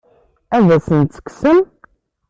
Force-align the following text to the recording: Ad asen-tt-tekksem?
Ad 0.55 0.67
asen-tt-tekksem? 0.75 1.59